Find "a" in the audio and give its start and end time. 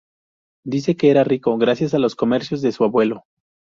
1.93-1.99